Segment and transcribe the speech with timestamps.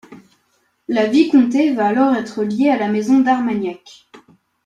[0.87, 4.07] La vicomté va alors être liée à la Maison d'Armagnac.